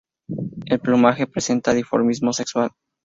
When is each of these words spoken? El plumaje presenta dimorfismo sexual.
El 0.65 0.79
plumaje 0.79 1.27
presenta 1.27 1.75
dimorfismo 1.75 2.33
sexual. 2.33 2.71